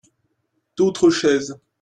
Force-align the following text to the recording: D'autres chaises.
D'autres 0.77 1.11
chaises. 1.11 1.59